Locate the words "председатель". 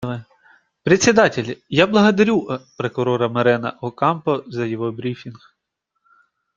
0.81-1.61